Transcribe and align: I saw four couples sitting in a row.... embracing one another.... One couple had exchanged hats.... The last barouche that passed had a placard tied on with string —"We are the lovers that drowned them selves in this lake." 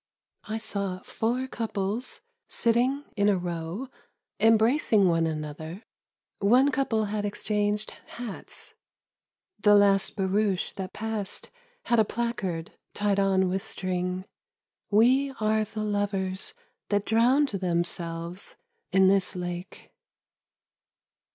I 0.45 0.57
saw 0.57 0.97
four 1.01 1.45
couples 1.45 2.21
sitting 2.47 3.03
in 3.15 3.29
a 3.29 3.37
row.... 3.37 3.89
embracing 4.39 5.07
one 5.07 5.27
another.... 5.27 5.83
One 6.39 6.71
couple 6.71 7.05
had 7.05 7.23
exchanged 7.23 7.91
hats.... 8.07 8.73
The 9.59 9.75
last 9.75 10.15
barouche 10.15 10.71
that 10.71 10.93
passed 10.93 11.51
had 11.83 11.99
a 11.99 12.03
placard 12.03 12.71
tied 12.95 13.19
on 13.19 13.47
with 13.47 13.61
string 13.61 14.25
—"We 14.99 15.35
are 15.39 15.65
the 15.65 15.83
lovers 15.83 16.55
that 16.89 17.05
drowned 17.05 17.49
them 17.49 17.83
selves 17.83 18.55
in 18.91 19.07
this 19.07 19.35
lake." 19.35 19.91